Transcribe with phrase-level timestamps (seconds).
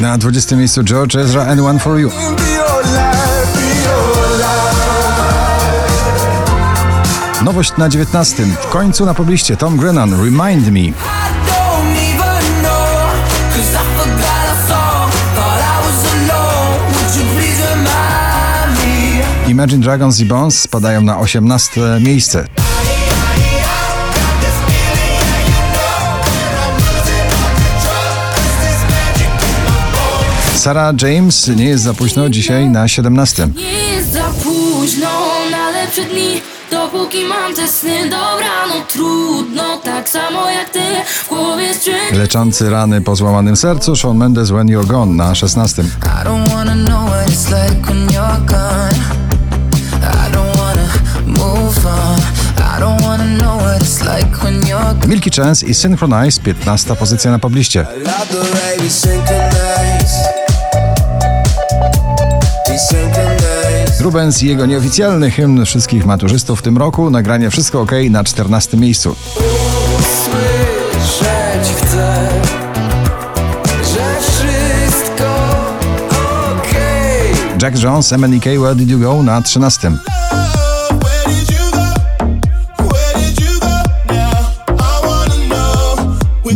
[0.00, 2.10] Na 20 miejscu George Ezra and One For You.
[7.44, 8.44] Nowość na 19.
[8.60, 10.80] W końcu na pobliście Tom Grennan Remind Me.
[19.48, 22.46] Imagine Dragons i Bones spadają na 18 miejsce.
[30.70, 33.48] Sarah James nie jest za późno dzisiaj na 17.
[33.56, 35.08] Nie jest za późno
[35.50, 41.28] na lepsze dni Dopóki mam te sny Dobra, no trudno Tak samo jak ty W
[41.28, 45.82] głowie strzęk Leczący rany po złamanym sercu Shawn Mendes When You're Gone na 16.
[45.82, 48.94] I don't wanna know what it's like when you're gone.
[50.02, 50.88] I don't wanna
[51.26, 52.20] move on.
[52.76, 55.08] I don't wanna know what it's like when you're gone.
[55.08, 57.86] Milky Chance i Synchronize 15 pozycja na pobliście.
[58.04, 60.39] Love the way we synchronize.
[64.00, 67.10] Rubens i jego nieoficjalny hymn wszystkich maturzystów w tym roku.
[67.10, 69.16] Nagranie Wszystko OK na 14 miejscu.
[70.24, 72.28] Słyszeć chcę,
[73.94, 75.26] że wszystko
[76.58, 77.32] okej.
[77.62, 79.92] Jack Jones, MNEK Where Did You Go na 13.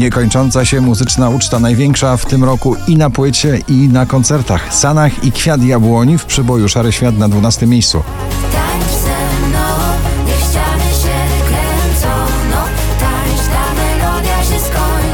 [0.05, 4.75] Niekończąca się muzyczna uczta największa w tym roku i na płycie i na koncertach.
[4.75, 8.03] Sanach i Kwiat Jabłoni w przyboju Szary Świat na 12 miejscu.
[11.49, 12.09] Kręcą
[12.51, 12.65] No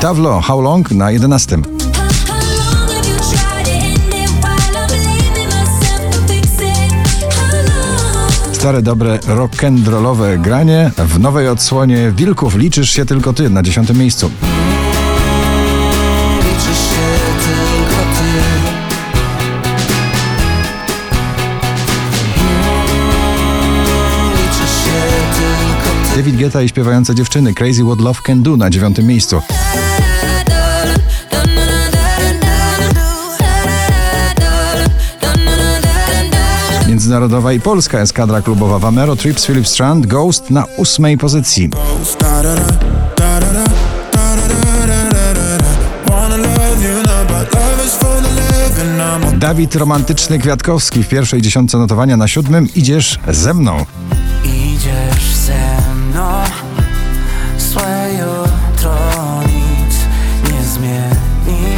[0.00, 1.56] Tawlo, How Long na 11.
[1.56, 4.00] How long have you tried it?
[4.00, 6.92] And if while I'm believing myself to fix it
[7.34, 8.54] How long?
[8.54, 14.30] Stare dobre rock'n'rollowe granie w nowej odsłonie Wilków liczysz się tylko ty na 10 miejscu.
[26.16, 29.42] David Guetta i śpiewające dziewczyny Crazy What Love Can Do na 9 miejscu.
[36.88, 41.70] Międzynarodowa i polska eskadra klubowa Vamero Trips Philip Strand Ghost na 8 pozycji.
[49.38, 53.84] Dawid Romantyczny Kwiatkowski w pierwszej dziesiątce notowania na siódmym Idziesz ze mną.
[54.44, 55.89] Idziesz ze mną,
[57.58, 58.94] złe jutro
[59.46, 59.96] nic
[60.52, 61.76] nie zmieni.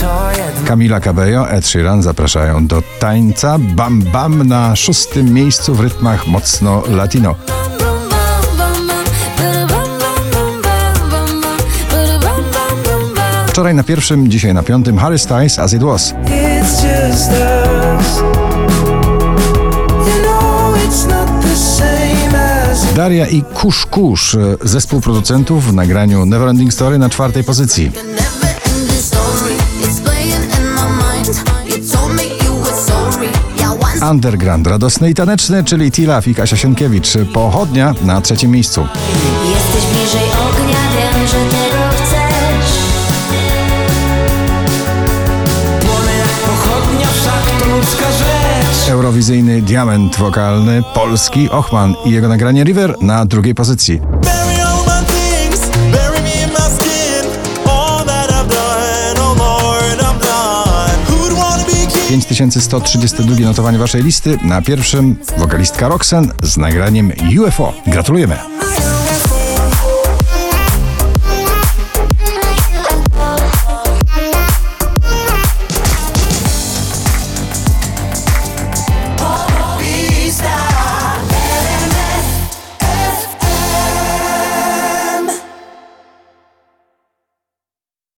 [0.00, 0.68] To jedno.
[0.68, 3.58] Kamila Cabello, Ed Sheeran zapraszają do tańca.
[3.58, 7.34] Bam Bam na szóstym miejscu w rytmach mocno latino.
[13.46, 16.14] Wczoraj na pierwszym, dzisiaj na piątym Harry Styles As It Was.
[16.24, 18.22] It's just us.
[20.06, 21.21] You know it's not
[22.96, 27.90] Daria i Kusz Kusz, e, zespół producentów w nagraniu Neverending Story na czwartej pozycji.
[34.10, 37.08] Underground, radosny i taneczny, czyli Tila i Kasia Sienkiewicz.
[37.34, 38.86] Pochodnia na trzecim miejscu.
[39.50, 41.71] Jesteś bliżej ognia, wiem, że
[48.88, 54.00] Eurowizyjny diament wokalny polski Ochman i jego nagranie River na drugiej pozycji.
[62.08, 62.26] King?
[62.26, 64.38] 5132 notowanie waszej listy.
[64.44, 67.72] Na pierwszym wokalistka Roxen z nagraniem UFO.
[67.86, 68.38] Gratulujemy.